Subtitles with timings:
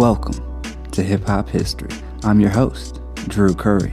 [0.00, 1.90] Welcome to Hip Hop History.
[2.24, 3.92] I'm your host, Drew Curry,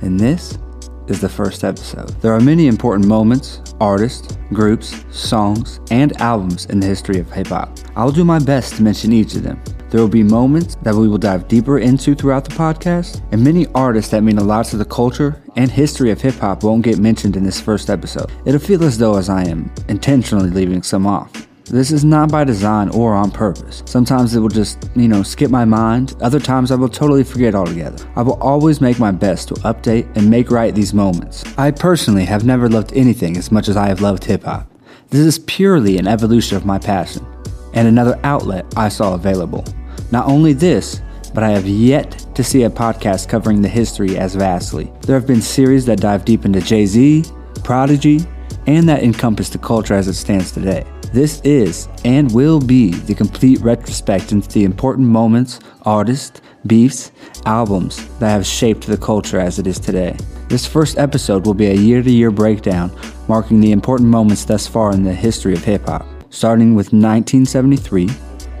[0.00, 0.58] and this
[1.06, 2.08] is the first episode.
[2.22, 7.48] There are many important moments, artists, groups, songs, and albums in the history of hip
[7.48, 7.68] hop.
[7.94, 9.62] I'll do my best to mention each of them.
[9.90, 13.66] There will be moments that we will dive deeper into throughout the podcast, and many
[13.74, 16.96] artists that mean a lot to the culture and history of hip hop won't get
[16.98, 18.32] mentioned in this first episode.
[18.46, 21.46] It'll feel as though as I am intentionally leaving some off.
[21.66, 23.82] This is not by design or on purpose.
[23.86, 26.14] Sometimes it will just, you know, skip my mind.
[26.20, 28.06] Other times I will totally forget altogether.
[28.16, 31.42] I will always make my best to update and make right these moments.
[31.56, 34.70] I personally have never loved anything as much as I have loved hip hop.
[35.08, 37.26] This is purely an evolution of my passion
[37.72, 39.64] and another outlet I saw available.
[40.12, 41.00] Not only this,
[41.32, 44.92] but I have yet to see a podcast covering the history as vastly.
[45.00, 47.24] There have been series that dive deep into Jay Z,
[47.64, 48.20] Prodigy,
[48.66, 50.84] and that encompass the culture as it stands today.
[51.14, 57.12] This is and will be the complete retrospect into the important moments, artists, beefs,
[57.46, 60.16] albums that have shaped the culture as it is today.
[60.48, 62.90] This first episode will be a year to year breakdown
[63.28, 66.04] marking the important moments thus far in the history of hip hop.
[66.30, 68.08] Starting with 1973,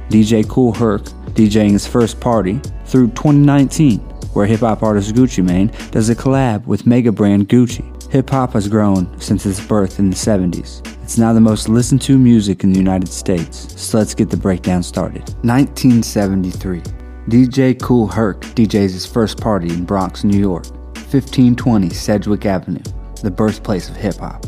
[0.08, 1.02] DJ Kool Herc
[1.34, 3.98] DJing his first party, through 2019,
[4.32, 8.12] where hip hop artist Gucci Mane does a collab with mega brand Gucci.
[8.12, 10.93] Hip hop has grown since its birth in the 70s.
[11.04, 14.38] It's now the most listened to music in the United States, so let's get the
[14.38, 15.20] breakdown started.
[15.42, 16.80] 1973.
[17.28, 22.82] DJ Kool Herc DJs his first party in Bronx, New York, 1520 Sedgwick Avenue,
[23.22, 24.46] the birthplace of hip hop.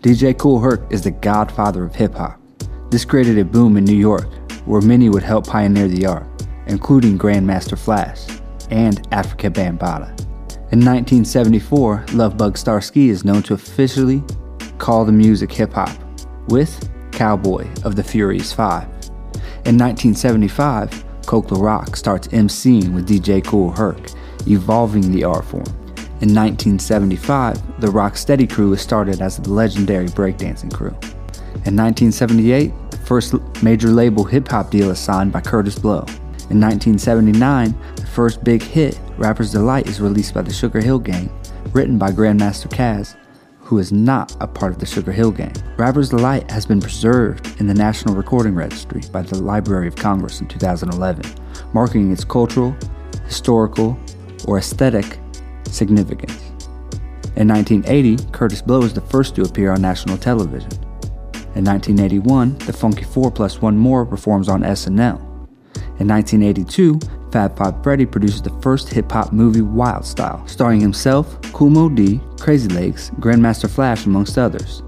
[0.00, 2.40] DJ Kool Herc is the godfather of hip hop.
[2.92, 4.28] This created a boom in New York,
[4.66, 6.28] where many would help pioneer the art,
[6.68, 8.28] including Grandmaster Flash
[8.70, 10.20] and Afrika Bambaataa.
[10.70, 14.22] In 1974, Lovebug Starski is known to officially
[14.78, 15.96] call the music hip hop
[16.48, 18.84] with Cowboy of the Furious Five.
[19.66, 24.10] In 1975, Coke Rock starts MCing with DJ Kool Herc,
[24.46, 25.66] evolving the art form.
[26.20, 30.94] In 1975, the Rocksteady crew was started as the legendary breakdancing crew.
[31.66, 36.04] In 1978, the first major label hip hop deal is signed by Kurtis Blow.
[36.50, 41.30] In 1979, the first big hit, Rapper's Delight, is released by the Sugar Hill Gang,
[41.72, 43.16] written by Grandmaster Caz,
[43.64, 45.54] who is not a part of the Sugar Hill Gang.
[45.78, 50.40] Rapper's Delight has been preserved in the National Recording Registry by the Library of Congress
[50.40, 51.24] in 2011,
[51.72, 52.76] marking its cultural,
[53.24, 53.98] historical,
[54.46, 55.18] or aesthetic
[55.64, 56.38] significance.
[57.36, 60.72] In 1980, Kurtis Blow is the first to appear on national television.
[61.54, 65.18] In 1981, the Funky 4 plus 1 More performs on SNL.
[66.00, 67.00] In 1982,
[67.34, 72.20] Fab Five Freddy produces the first hip hop movie Wild Style, starring himself, Moe Dee,
[72.38, 74.84] Crazy Legs, Grandmaster Flash, amongst others.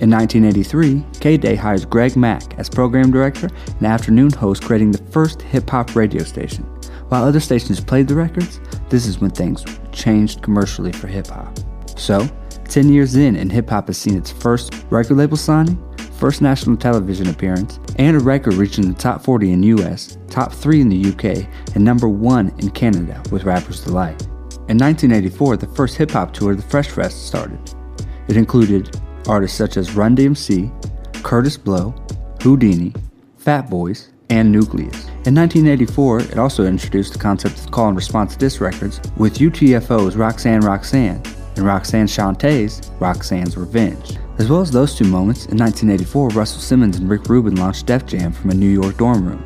[0.00, 5.04] In 1983, K Day hires Greg Mack as program director and afternoon host, creating the
[5.12, 6.64] first hip hop radio station.
[7.10, 9.62] While other stations played the records, this is when things
[9.92, 11.54] changed commercially for hip hop.
[11.98, 12.26] So,
[12.64, 15.76] 10 years in, and hip hop has seen its first record label signing,
[16.18, 20.80] first national television appearance, and a record reaching the top 40 in US, top 3
[20.80, 24.20] in the UK, and number 1 in Canada with Rapper's Delight.
[24.68, 27.58] In 1984, the first hip hop tour, the Fresh Fest, started.
[28.28, 30.70] It included artists such as Run DMC,
[31.22, 31.94] Kurtis Blow,
[32.38, 32.94] Whodini,
[33.38, 35.06] Fat Boys, and Newcleus.
[35.26, 40.16] In 1984, it also introduced the concept of call and response diss records with UTFO's
[40.16, 41.22] Roxanne Roxanne
[41.56, 44.18] and Roxanne Shanté's Roxanne's Revenge.
[44.38, 48.06] As well as those two moments, in 1984, Russell Simmons and Rick Rubin launched Def
[48.06, 49.42] Jam from a New York dorm room.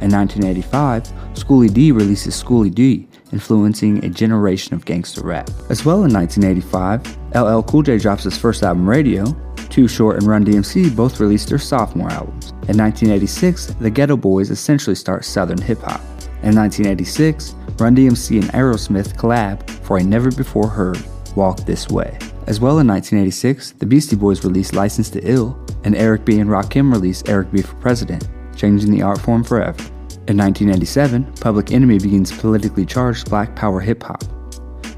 [0.00, 5.50] In 1985, Schoolly D releases Schoolly D, influencing a generation of gangster rap.
[5.68, 9.26] As well in 1985, LL Cool J drops his first album Radio,
[9.68, 12.52] Too Short and Run DMC both released their sophomore albums.
[12.68, 16.00] In 1986, the Geto Boys essentially start Southern hip hop.
[16.42, 20.98] In 1986, Run DMC and Aerosmith collab for a never before heard
[21.34, 22.18] Walk This Way.
[22.46, 26.38] As well in 1986, the Beastie Boys released License to Ill, and Eric B.
[26.38, 27.60] and Rakim released Eric B.
[27.60, 29.82] for President, changing the art form forever.
[30.28, 34.22] In 1987, Public Enemy begins politically charged black power hip hop.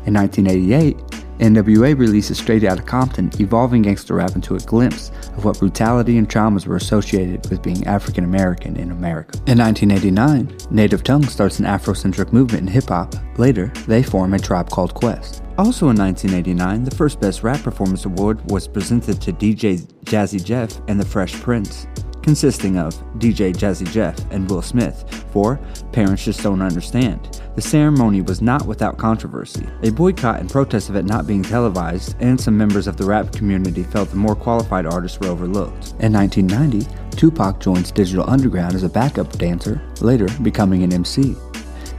[0.04, 1.07] In 1988,
[1.38, 6.28] NWA releases Straight Outta Compton, evolving gangster rap into a glimpse of what brutality and
[6.28, 9.38] traumas were associated with being African American in America.
[9.46, 13.14] In 1989, Native Tongue starts an Afrocentric movement in hip hop.
[13.38, 15.42] Later, they form a tribe called Quest.
[15.58, 20.80] Also in 1989, the first Best Rap Performance Award was presented to DJ Jazzy Jeff
[20.88, 21.86] and the Fresh Prince
[22.28, 25.02] consisting of DJ Jazzy Jeff and Will Smith
[25.32, 25.58] for
[25.92, 27.40] Parents Just Don't Understand.
[27.54, 29.66] The ceremony was not without controversy.
[29.82, 33.32] A boycott and protest of it not being televised, and some members of the rap
[33.32, 35.94] community felt the more qualified artists were overlooked.
[36.00, 36.86] In 1990,
[37.16, 41.34] Tupac joins Digital Underground as a backup dancer, later becoming an MC.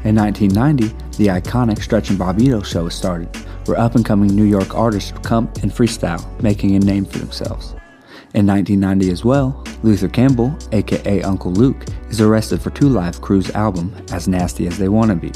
[0.04, 3.36] In 1990, the iconic Stretch and Bobbito show was started,
[3.66, 7.18] where up and coming New York artists would come and freestyle, making a name for
[7.18, 7.74] themselves.
[8.36, 13.50] In 1990 as well, Luther Campbell, aka Uncle Luke, is arrested for Two Live Crew's
[13.52, 15.32] album, As Nasty as They Wanna Be.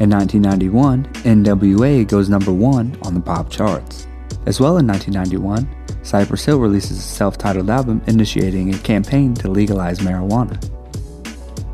[0.00, 4.06] In 1991, NWA goes number one on the pop charts.
[4.46, 5.68] As well in 1991,
[6.02, 10.62] Cypress Hill releases a self titled album initiating a campaign to legalize marijuana.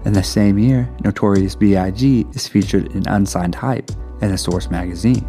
[0.05, 2.27] In the same year, Notorious B.I.G.
[2.33, 3.91] is featured in Unsigned Hype
[4.21, 5.27] and the Source magazine.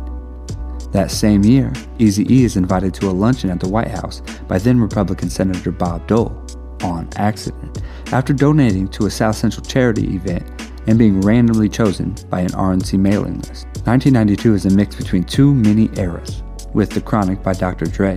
[0.91, 4.79] That same year, Eazy-E is invited to a luncheon at the White House by then
[4.79, 6.41] Republican Senator Bob Dole
[6.81, 7.81] on accident
[8.11, 10.43] after donating to a South Central charity event
[10.87, 13.65] and being randomly chosen by an RNC mailing list.
[13.83, 16.43] 1992 is a mix between two mini eras,
[16.73, 17.85] with The Chronic by Dr.
[17.85, 18.15] Dre,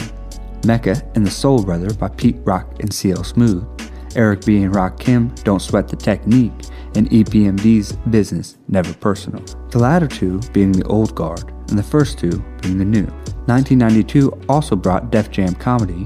[0.64, 3.66] Mecca and the Soul Brother by Pete Rock and CL Smooth,
[4.14, 4.62] Eric B.
[4.62, 6.52] and Rakim, Don't Sweat the Technique,
[6.96, 9.42] and EPMD's Business, Never Personal.
[9.70, 13.06] The latter two being the old guard, and the first two being the new.
[13.46, 16.04] 1992 also brought Def Jam Comedy,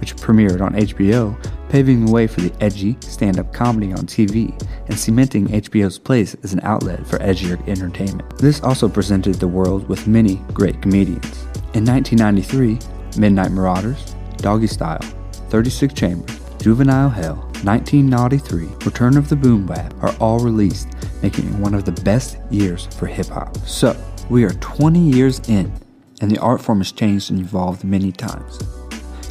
[0.00, 1.36] which premiered on HBO,
[1.68, 4.50] paving the way for the edgy stand up comedy on TV
[4.86, 8.38] and cementing HBO's place as an outlet for edgier entertainment.
[8.38, 11.42] This also presented the world with many great comedians.
[11.74, 12.78] In 1993,
[13.18, 15.00] Midnight Marauders, Doggy Style,
[15.48, 20.88] 36 Chambers, Juvenile Hell, 1993, Return of the Boom Bap are all released,
[21.22, 23.56] making it one of the best years for hip hop.
[23.66, 23.96] So,
[24.30, 25.72] we are 20 years in,
[26.20, 28.58] and the art form has changed and evolved many times.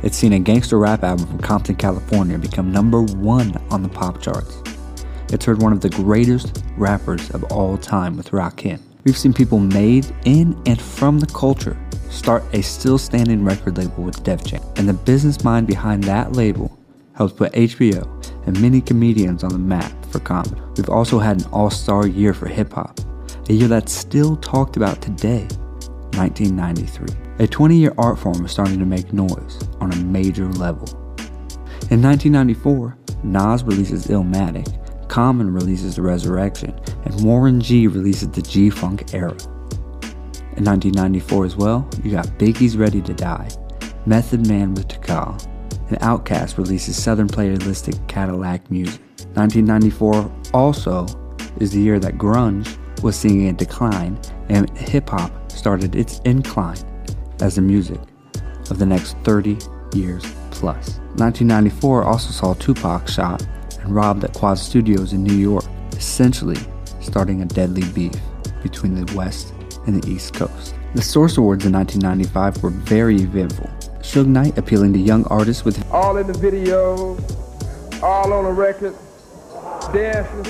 [0.04, 4.22] It's seen a gangster rap album from Compton, California become number one on the pop
[4.22, 4.62] charts.
[5.30, 8.80] It's heard one of the greatest rappers of all time with Rakim.
[9.04, 11.78] We've seen people made in and from the culture
[12.10, 16.34] start a still standing record label with Def Jam, and the business mind behind that
[16.34, 16.78] label
[17.16, 18.08] helped put HBO
[18.46, 20.62] and many comedians on the map for comedy.
[20.78, 23.00] We've also had an all star year for hip hop,
[23.50, 25.48] a year that's still talked about today,
[26.16, 27.08] 1993.
[27.40, 30.88] A 20 year art form is starting to make noise on a major level.
[31.90, 34.80] In 1994, Nas releases Illmatic,
[35.10, 39.36] Common releases The Resurrection, and Warren G releases the G Funk era.
[40.56, 43.50] In 1994 as well, you got Biggie's Ready to Die,
[44.06, 45.44] Method Man with Tical,
[45.90, 49.02] and Outkast releases Southern Playalistic Cadillac Music.
[49.34, 51.06] 1994 also
[51.60, 54.18] is the year that grunge was seeing a decline
[54.50, 56.78] and hip hop started its incline
[57.42, 58.00] as the music
[58.70, 59.58] of the next 30
[59.94, 61.00] years plus.
[61.18, 63.46] 1994 also saw Tupac shot
[63.82, 66.58] and robbed at Quad Studios in New York, essentially
[67.02, 68.16] starting a deadly beef
[68.62, 69.54] between the West
[69.86, 70.74] and the East Coast.
[70.96, 73.70] The Source Awards in 1995 were very eventful.
[74.00, 77.18] Suge Knight appealing to young artists with all in the video,
[78.02, 78.96] all on the record,
[79.92, 80.44] dancing,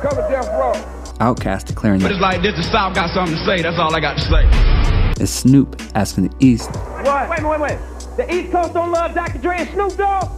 [0.00, 1.05] cover death row.
[1.18, 3.62] Outkast declaring But that it's like this, the South got something to say.
[3.62, 5.22] That's all I got to say.
[5.22, 7.30] as Snoop asking the East What?
[7.30, 7.78] Wait, wait, wait.
[8.16, 9.38] The East Coast don't love Dr.
[9.38, 10.30] Dre and Snoop Dogg?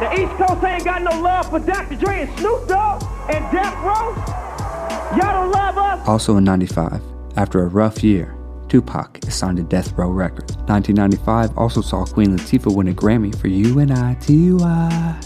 [0.00, 1.96] The East Coast ain't got no love for Dr.
[1.96, 4.14] Dre and Snoop Dogg and Death Row?
[5.16, 6.08] Y'all don't love us?
[6.08, 7.02] Also in 95,
[7.36, 8.34] after a rough year,
[8.68, 10.56] Tupac is signed to Death Row Records.
[10.68, 15.20] 1995 also saw Queen Latifah win a Grammy for U.N.I.T.Y.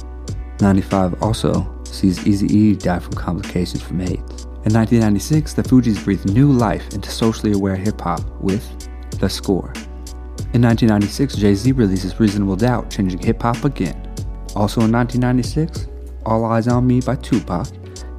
[0.61, 4.45] 95 also sees Eazy-E die from complications from AIDS.
[4.67, 8.65] In 1996, the Fugees breathed new life into socially aware hip hop with
[9.21, 9.73] The Score.
[10.55, 14.01] In 1996, Jay Z releases Reasonable Doubt, changing hip hop again.
[14.57, 15.89] Also in 1996,
[16.25, 17.69] All Eyes on Me by Tupac.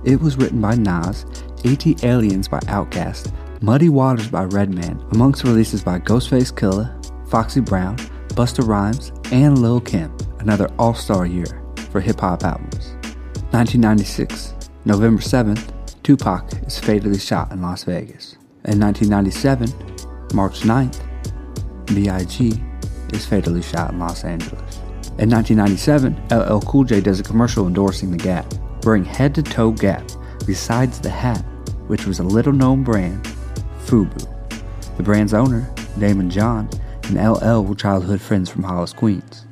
[0.03, 1.25] It was written by Nas,
[1.63, 6.91] ATLiens by Outkast, Muddy Waters by Redman, amongst releases by Ghostface Killah,
[7.27, 7.97] Foxy Brown,
[8.29, 10.15] Busta Rhymes, and Lil Kim.
[10.39, 12.94] Another all star year for hip hop albums.
[13.55, 15.71] 1996, November 7th,
[16.03, 18.33] Tupac is fatally shot in Las Vegas.
[18.65, 19.69] In 1997,
[20.33, 20.99] March 9th,
[21.95, 22.61] B.I.G.
[23.13, 24.79] is fatally shot in Los Angeles.
[25.19, 28.45] In 1997, LL Cool J does a commercial endorsing the Gap,
[28.83, 30.03] wearing head to toe Gap,
[30.45, 31.41] besides the hat,
[31.87, 33.23] which was a little known brand,
[33.85, 34.27] Fubu.
[34.97, 35.61] The brand's owner,
[35.97, 36.69] Daymond John,
[37.03, 39.45] and LL were childhood friends from Hollis, Queens.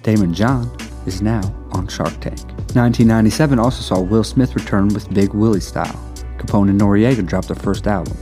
[0.00, 1.42] Daymond John is now
[1.72, 2.51] on Shark Tank.
[2.74, 5.98] 1997 also saw Will Smith return with Big Willie style.
[6.38, 8.16] Capone and Noreaga dropped their first album.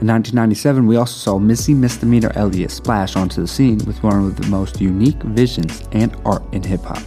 [0.00, 4.36] In 1997, we also saw Missy Misdemeanor Elliott splash onto the scene with one of
[4.36, 7.02] the most unique visions and art in hip hop.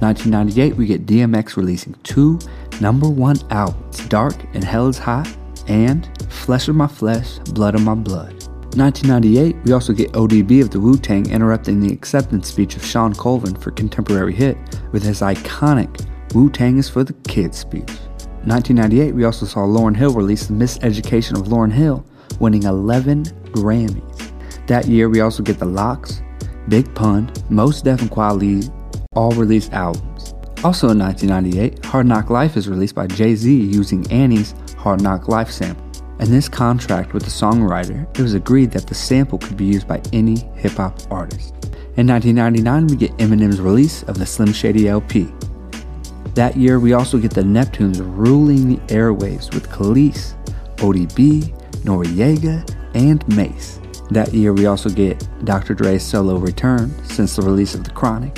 [0.00, 2.38] 1998, we get DMX releasing two
[2.80, 5.28] number one albums Dark and Hell is Hot
[5.68, 8.39] and Flesh of My Flesh, Blood of My Blood.
[8.76, 13.14] 1998, we also get ODB of the Wu Tang interrupting the acceptance speech of Shawn
[13.14, 14.56] Colvin for Contemporary Hit
[14.92, 17.90] with his iconic Wu Tang is for the Kids speech.
[18.44, 22.06] 1998, we also saw Lauryn Hill release The Miseducation of Lauryn Hill,
[22.38, 24.66] winning 11 Grammys.
[24.68, 26.22] That year, we also get The LOX,
[26.68, 28.72] Big Pun, Mos Def, and Kweli
[29.14, 30.34] all released albums.
[30.62, 35.26] Also in 1998, Hard Knock Life is released by Jay Z using Annie's Hard Knock
[35.26, 35.89] Life sample.
[36.20, 39.88] In this contract with the songwriter, it was agreed that the sample could be used
[39.88, 41.54] by any hip hop artist.
[41.96, 45.32] In 1999, we get Eminem's release of the Slim Shady LP.
[46.34, 50.34] That year, we also get the Neptunes ruling the airwaves with Kelis,
[50.76, 53.80] ODB, Noreaga, and Mase.
[54.10, 55.72] That year, we also get Dr.
[55.72, 58.36] Dre's solo return since the release of The Chronic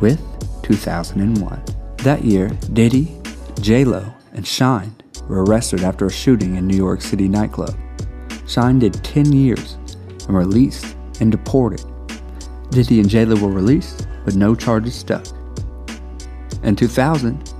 [0.00, 0.20] with
[0.64, 1.62] 2001.
[1.98, 3.16] That year, Diddy,
[3.60, 4.99] J-Lo, and Shyne
[5.30, 7.76] were arrested after a shooting in New York City nightclub.
[8.46, 9.78] Shyne did 10 years
[10.26, 11.84] and released and deported.
[12.70, 15.24] Diddy and J-Lo were released, but no charges stuck.
[16.64, 17.54] In 2000,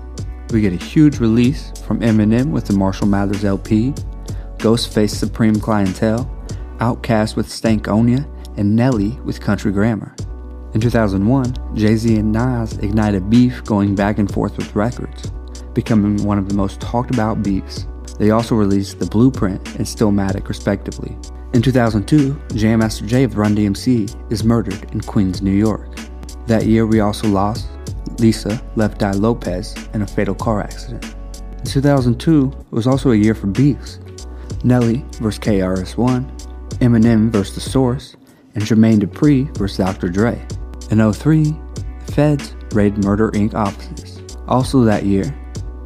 [0.51, 3.93] we get a huge release from Eminem with the Marshall Mathers LP,
[4.59, 6.29] Ghostface Supreme Clientele,
[6.79, 10.15] Outkast with Stankonia, and Nelly with Country Grammar.
[10.75, 15.31] In 2001, Jay Z and Nas ignited beef going back and forth with records,
[15.75, 17.87] becoming one of the most talked about beats.
[18.19, 21.17] They also released The Blueprint and Stillmatic, respectively.
[21.53, 25.89] In 2002, Jam Master Jay of Run DMC is murdered in Queens, New York.
[26.47, 27.69] That year, we also lost
[28.19, 31.15] Lisa Left Eye Lopez in a fatal car accident.
[31.59, 33.99] In 2002 was also a year for beefs.
[34.63, 35.39] Nelly vs.
[35.41, 36.31] KRS-One,
[36.81, 37.55] Eminem vs.
[37.55, 38.17] The Source,
[38.55, 39.79] and Jermaine Dupri vs.
[39.79, 40.09] Dr.
[40.09, 40.41] Dre.
[40.91, 43.55] In 03, the Feds raid Murder Inc.
[43.55, 44.21] offices.
[44.49, 45.35] Also that year,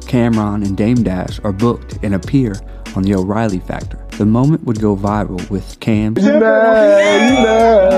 [0.05, 2.55] Cam'ron and Dame Dash are booked and appear
[2.95, 3.97] on the O'Reilly Factor.
[4.17, 6.17] The moment would go viral with Cam.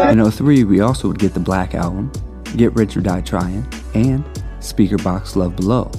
[0.09, 2.11] In 03, we also would get the Black Album,
[2.55, 4.25] Get Rich or Die Trying, and
[4.59, 5.91] Speakerboxxx Love Below.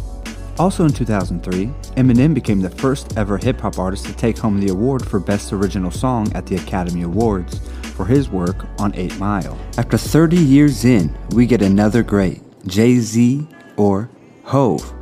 [0.59, 4.73] Also in 2003, Eminem became the first ever hip hop artist to take home the
[4.73, 7.61] award for Best Original Song at the Academy Awards
[7.95, 9.57] for his work on 8 Mile.
[9.77, 13.47] After 30 years in, we get another great Jay Z
[13.77, 14.11] or
[14.43, 14.98] Hov.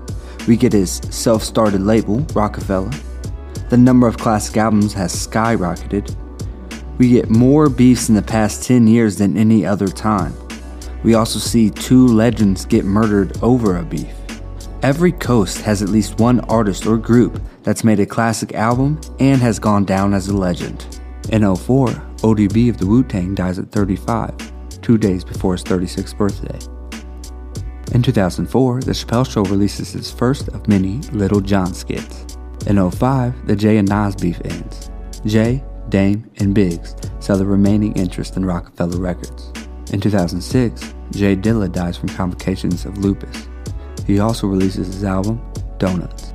[0.47, 2.91] We get his self started label, Roc-A-Fella.
[3.69, 6.15] The number of classic albums has skyrocketed.
[6.99, 10.35] We get more beefs in the past 10 years than any other time.
[11.03, 14.15] We also see two legends get murdered over a beef.
[14.83, 19.41] Every coast has at least one artist or group that's made a classic album and
[19.41, 21.01] has gone down as a legend.
[21.31, 21.89] In 04,
[22.23, 26.76] ODB of the Wu Tang dies at 35, two days before his 36th birthday.
[27.93, 32.27] In 2004, The Chappelle Show releases its first of many Little John skits.
[32.67, 34.91] In 05, the Jay and Nas beef ends.
[35.25, 39.53] Jay, Dame, and Biggs sell the remaining interest in Roc-A-Fella Records.
[39.93, 43.49] In 2006, J Dilla dies from complications of lupus.
[44.07, 45.41] He also releases his album,
[45.79, 46.35] Donuts.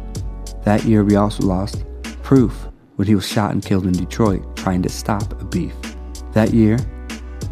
[0.63, 1.84] That year, we also lost
[2.24, 5.74] Proof when he was shot and killed in Detroit trying to stop a beef.
[6.31, 6.77] That year,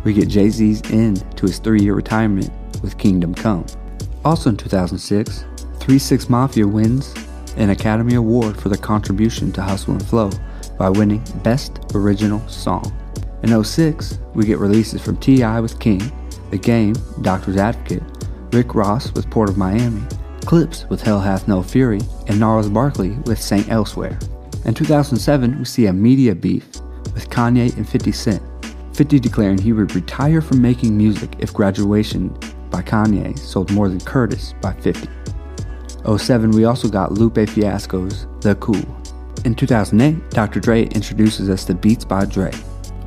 [0.04, 2.50] we get Jay Z's end to his three year retirement
[2.82, 3.66] with Kingdom Come.
[4.26, 5.46] Also in 2006,
[5.80, 7.14] 3 6 Mafia wins
[7.58, 10.30] an Academy Award for their contribution to Hustle and Flow
[10.78, 12.94] by winning Best Original Song.
[13.44, 15.60] In 06, we get releases from T.I.
[15.60, 16.02] with King,
[16.52, 18.04] The Game, Doctor's Advocate,
[18.52, 20.04] Rick Ross with Port of Miami,
[20.46, 24.18] Clipse with Hell Hath No Fury, and Gnarls Barkley with Saint Elsewhere.
[24.66, 26.66] In 2007, we see a media beef
[27.14, 28.44] with Kanye and 50 Cent.
[28.94, 32.38] 50 declaring he would retire from making music if graduation
[32.70, 35.08] by Kanye sold more than Curtis by 50.
[36.18, 38.86] 07, we also got Lupe Fiasco's The Cool.
[39.46, 40.60] In 2008, Dr.
[40.60, 42.52] Dre introduces us to Beats by Dre.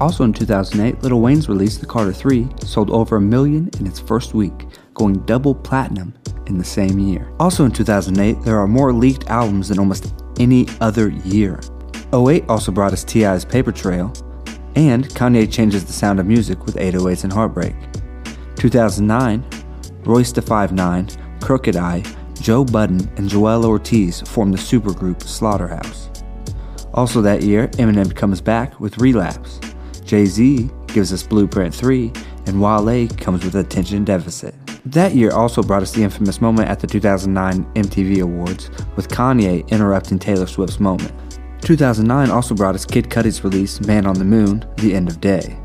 [0.00, 4.00] Also in 2008, Lil Wayne's release, The Carter 3, sold over a million in its
[4.00, 6.14] first week, going double platinum
[6.46, 7.32] in the same year.
[7.38, 11.60] Also in 2008, there are more leaked albums than almost any other year.
[12.12, 14.12] 08 also brought us T.I.'s Paper Trail,
[14.74, 17.74] and Kanye changes the sound of music with 808s and Heartbreak.
[18.62, 19.44] 2009,
[20.04, 22.00] Royce da 5'9, Crooked I,
[22.40, 26.08] Joe Budden, and Joell Ortiz form the supergroup Slaughterhouse.
[26.94, 29.58] Also that year, Eminem comes back with Relapse.
[30.04, 32.12] Jay Z gives us Blueprint 3,
[32.46, 34.54] and Wale comes with Attention Deficit.
[34.86, 39.68] That year also brought us the infamous moment at the 2009 MTV Awards, with Kanye
[39.70, 41.12] interrupting Taylor Swift's moment.
[41.62, 45.58] 2009 also brought us Kid Cudi's release, Man on the Moon, The End of Day.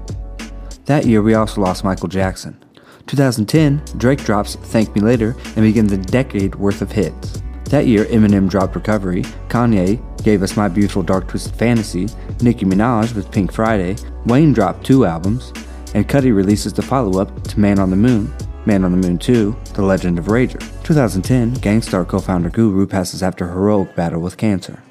[0.85, 2.63] That year we also lost Michael Jackson.
[3.07, 7.41] 2010, Drake drops Thank Me Later and begins a decade worth of hits.
[7.65, 12.07] That year, Eminem dropped Recovery, Kanye gave us My Beautiful Dark Twisted Fantasy,
[12.41, 13.95] Nicki Minaj with Pink Friday,
[14.25, 15.51] Wayne dropped two albums,
[15.93, 18.33] and Cudi releases the follow up to Man on the Moon,
[18.65, 20.61] Man on the Moon 2, The Legend of Rager.
[20.83, 24.83] 2010, Gang Starr co founder Guru passes after heroic battle with cancer.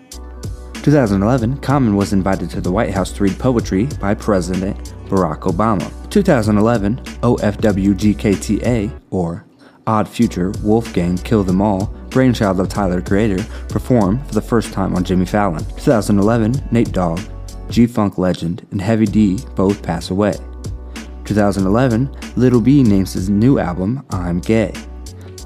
[0.82, 6.05] 2011, Common was invited to the White House to read poetry by President Barack Obama.
[6.16, 9.44] 2011, OFWGKTA, or
[9.86, 14.94] Odd Future, Wolfgang Kill Them All, brainchild of Tyler Creator, perform for the first time
[14.94, 15.62] on Jimmy Fallon.
[15.76, 17.20] 2011, Nate Dogg,
[17.68, 20.32] G Funk legend, and Heavy D both pass away.
[21.26, 24.72] 2011, Little B names his new album I'm Gay.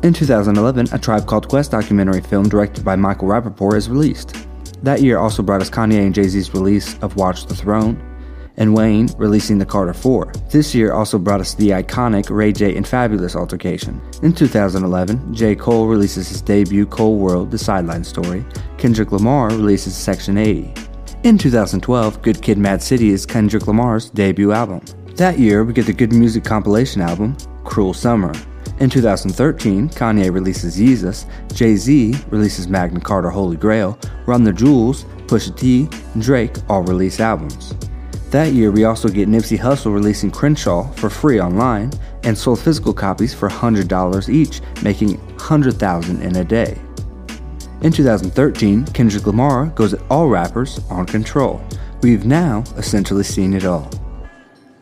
[0.04, 4.36] In 2011, a Tribe Called Quest documentary film directed by Michael Rapaport is released.
[4.84, 8.00] That year also brought us Kanye and Jay Z's release of Watch the Throne,
[8.60, 10.32] and Wayne releasing the Carter 4.
[10.50, 14.00] This year also brought us the iconic Ray J and Fabolous altercation.
[14.22, 15.56] In 2011, J.
[15.56, 18.44] Cole releases his debut Cole World, The Sideline Story.
[18.78, 20.74] Kendrick Lamar releases Section 80.
[21.24, 24.80] In 2012, Good Kid Mad City is Kendrick Lamar's debut album.
[25.16, 28.32] That year, we get the Good Music compilation album, Cruel Summer.
[28.78, 35.04] In 2013, Kanye releases Yeezus, Jay Z releases Magna Carta Holy Grail, Run the Jewels,
[35.26, 37.74] Pusha T, and Drake all release albums.
[38.30, 41.90] That year, we also get Nipsey Hussle releasing Crenshaw for free online
[42.22, 46.80] and sold physical copies for $100 each, making 100,000 in a day.
[47.82, 51.60] In 2013, Kendrick Lamar goes at all rappers on control.
[52.02, 53.90] We've now essentially seen it all.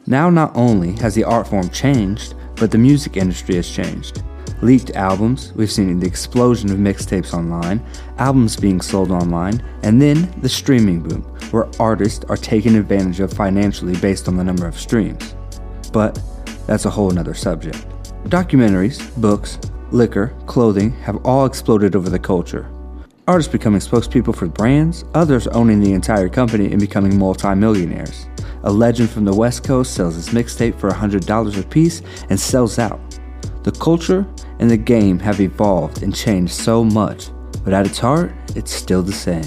[0.06, 4.22] Now, not only has the art form changed, but the music industry has changed.
[4.62, 7.84] Leaked albums, we've seen the explosion of mixtapes online,
[8.18, 13.32] albums being sold online, and then the streaming boom, where artists are taken advantage of
[13.32, 15.34] financially based on the number of streams.
[15.92, 16.20] But
[16.66, 17.86] that's a whole nother subject.
[18.24, 19.58] Documentaries, books,
[19.90, 22.70] liquor, clothing have all exploded over the culture.
[23.26, 28.26] Artists becoming spokespeople for brands, others owning the entire company and becoming multimillionaires.
[28.64, 32.78] A legend from the West Coast sells his mixtape for $100 a piece and sells
[32.78, 32.98] out.
[33.62, 34.26] The culture
[34.58, 37.30] and the game have evolved and changed so much,
[37.64, 39.44] but at its heart, it's still the same.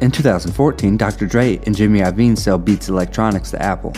[0.00, 1.26] In 2014, Dr.
[1.26, 3.92] Dre and Jimmy Iovine sell Beats Electronics to Apple.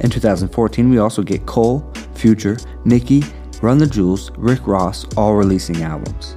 [0.00, 3.22] In 2014, we also get Cole, Future, Nicki,
[3.60, 6.36] Run the Jewels, Rick Ross all releasing albums.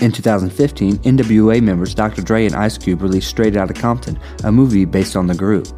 [0.00, 2.22] In 2015, NWA members Dr.
[2.22, 5.68] Dre and Ice Cube released Straight Outta Compton, a movie based on the group.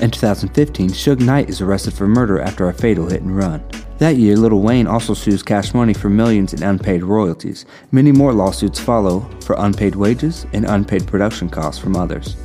[0.00, 3.64] In 2015, Suge Knight is arrested for murder after a fatal hit and run.
[3.98, 7.64] That year, Little Wayne also sues Cash Money for millions in unpaid royalties.
[7.92, 12.36] Many more lawsuits follow for unpaid wages and unpaid production costs from others.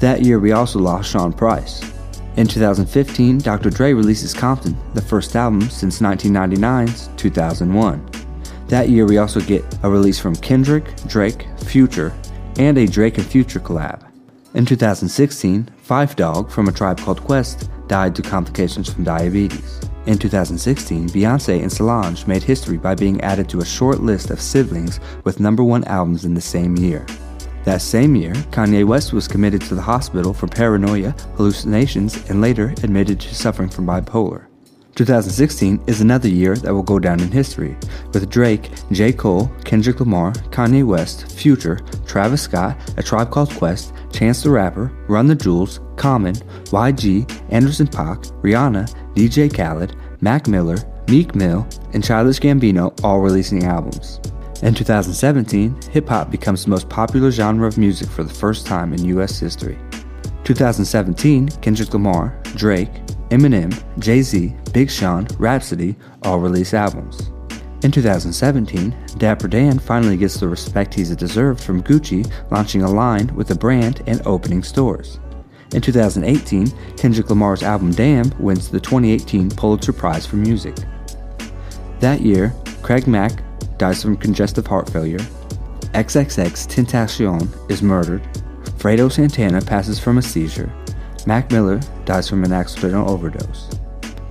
[0.00, 1.80] That year, we also lost Sean Price.
[2.36, 3.70] In 2015, Dr.
[3.70, 8.06] Dre releases Compton, the first album since 1999's 2001.
[8.68, 12.14] That year, we also get a release from Kendrick, Drake, Future,
[12.58, 14.02] and a Drake and Future collab.
[14.52, 19.80] In 2016, Phife Dawg from a tribe called Quest died to complications from diabetes.
[20.08, 24.40] In 2016, Beyonce and Solange made history by being added to a short list of
[24.40, 27.04] siblings with number one albums in the same year.
[27.64, 32.70] That same year, Kanye West was committed to the hospital for paranoia, hallucinations, and later
[32.82, 34.46] admitted to suffering from bipolar.
[34.94, 37.76] 2016 is another year that will go down in history,
[38.12, 39.12] with Drake, J.
[39.12, 44.90] Cole, Kendrick Lamar, Kanye West, Future, Travis Scott, A Tribe Called Quest, Chance the Rapper,
[45.06, 50.76] Run the Jewels, Common, YG, Anderson .Paak, Rihanna, DJ Khaled, Mac Miller,
[51.08, 54.20] Meek Mill, and Childish Gambino all releasing albums.
[54.62, 58.92] In 2017, hip hop becomes the most popular genre of music for the first time
[58.92, 59.76] in US history.
[60.44, 62.94] 2017, Kendrick Lamar, Drake,
[63.30, 67.32] Eminem, Jay Z, Big Sean, Rapsody all release albums.
[67.82, 73.34] In 2017, Dapper Dan finally gets the respect he's deserved from Gucci launching a line
[73.34, 75.18] with the brand and opening stores.
[75.72, 80.74] In 2018, Kendrick Lamar's album Damn wins the 2018 Pulitzer Prize for Music.
[82.00, 83.42] That year, Craig Mack
[83.76, 85.18] dies from congestive heart failure,
[85.94, 88.22] XXX Tentacion is murdered,
[88.78, 90.72] Fredo Santana passes from a seizure,
[91.26, 93.68] Mac Miller dies from an accidental overdose.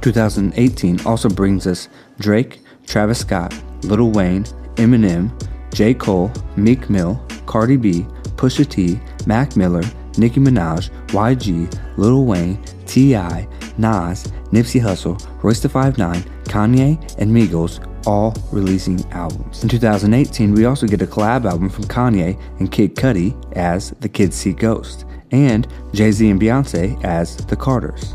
[0.02, 4.46] 2018 also brings us Drake, Travis Scott, Lil Wayne,
[4.76, 5.32] Eminem,
[5.74, 5.94] J.
[5.94, 8.06] Cole, Meek Mill, Cardi B,
[8.38, 9.84] Pusha T, Mac Miller,
[10.18, 17.80] Nicki Minaj, YG, Lil Wayne, T.I., Nas, Nipsey Hussle, Royce da 5'9", Kanye, and Migos
[18.08, 19.64] all releasing albums.
[19.64, 24.10] In 2018, we also get a collab album from Kanye and Kid Cudi as The
[24.10, 28.14] Kids See Ghost and Jay Z and Beyonce as the Carters.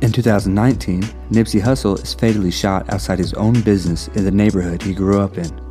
[0.00, 4.94] In 2019, Nipsey Hussle is fatally shot outside his own business in the neighborhood he
[4.94, 5.67] grew up in.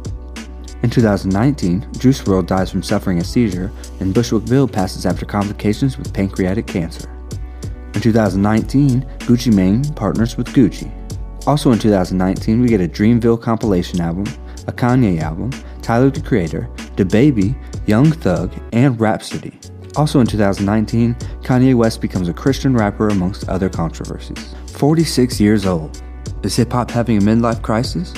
[0.88, 5.98] In 2019, Juice WRLD dies from suffering a seizure, and Bushwick Bill passes after complications
[5.98, 7.10] with pancreatic cancer.
[7.94, 10.90] In 2019, Gucci Mane partners with Gucci.
[11.46, 14.24] Also in 2019, we get a Dreamville compilation album,
[14.68, 17.54] a Kanye album, Tyler the Creator, DaBaby,
[17.86, 19.60] Young Thug, and Rapsody.
[19.98, 24.56] Also in 2019, Kanye West becomes a Christian rapper amongst other controversies.
[24.68, 26.02] 46 years old.
[26.44, 28.14] Is hip hop having a midlife crisis?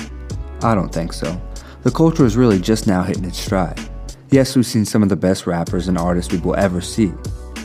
[0.62, 1.36] I don't think so.
[1.82, 3.80] The culture is really just now hitting its stride.
[4.30, 7.10] Yes, we've seen some of the best rappers and artists we will ever see.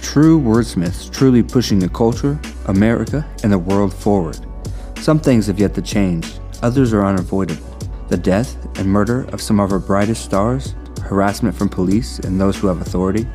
[0.02, 4.40] True wordsmiths truly pushing the culture, America, and the world forward.
[5.00, 7.78] Some things have yet to change, others are unavoidable.
[8.08, 12.56] The death and murder of some of our brightest stars, harassment from police and those
[12.56, 13.28] who have authority.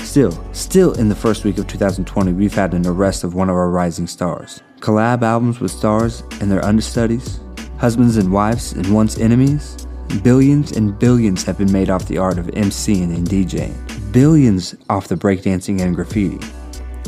[0.00, 3.54] Still, still in the first week of 2020, we've had an arrest of one of
[3.54, 4.64] our rising stars.
[4.80, 7.38] Collab albums with stars and their understudies,
[7.78, 9.86] husbands and wives and once enemies,
[10.22, 14.12] Billions and billions have been made off the art of MCing and DJing.
[14.12, 16.38] Billions off the breakdancing and graffiti.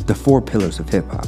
[0.06, 1.26] The four pillars of hip hop.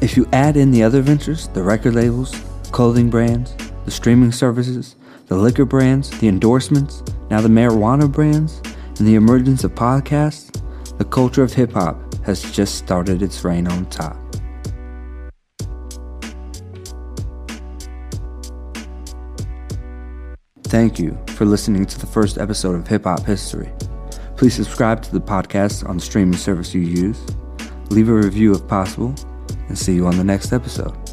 [0.00, 2.34] If you add in the other ventures, the record labels,
[2.70, 8.60] clothing brands, the streaming services, the liquor brands, the endorsements, now the marijuana brands,
[8.98, 10.50] and the emergence of podcasts,
[10.98, 14.19] the culture of hip hop has just started its reign on top.
[20.70, 23.72] Thank you for listening to the first episode of Hip Hop History.
[24.36, 27.20] Please subscribe to the podcast on the streaming service you use,
[27.90, 29.12] leave a review if possible,
[29.66, 31.09] and see you on the next episode.